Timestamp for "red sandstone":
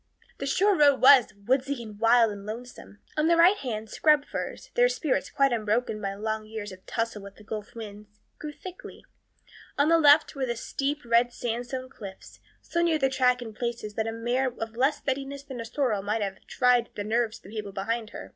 11.05-11.87